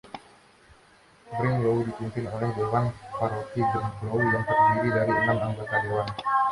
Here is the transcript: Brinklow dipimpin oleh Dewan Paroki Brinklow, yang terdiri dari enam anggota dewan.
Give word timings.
Brinklow 1.37 1.79
dipimpin 1.85 2.25
oleh 2.35 2.49
Dewan 2.57 2.85
Paroki 3.17 3.61
Brinklow, 3.69 4.17
yang 4.33 4.43
terdiri 4.49 4.89
dari 4.97 5.13
enam 5.21 5.37
anggota 5.47 5.75
dewan. 5.85 6.09